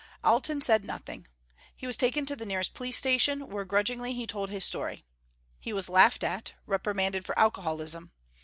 [0.23, 1.27] Alten said nothing.
[1.75, 5.05] He was taken to the nearest police station where grudgingly, he told his story.
[5.59, 8.11] He was laughed at; reprimanded for alcoholism.